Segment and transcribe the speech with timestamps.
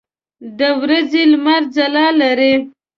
[0.57, 2.53] د ورځې لمر ځلا لري.